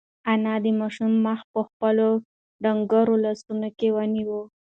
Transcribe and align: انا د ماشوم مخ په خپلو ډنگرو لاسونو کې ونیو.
انا 0.31 0.53
د 0.63 0.65
ماشوم 0.79 1.13
مخ 1.25 1.39
په 1.53 1.61
خپلو 1.69 2.09
ډنگرو 2.63 3.15
لاسونو 3.25 3.67
کې 3.77 3.87
ونیو. 3.95 4.41